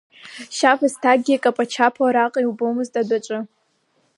Шьабысҭакгьы 0.55 1.31
икаԥачаԥо, 1.35 2.03
араҟа 2.07 2.39
иубомызт 2.43 2.93
адәаҿы. 3.01 3.39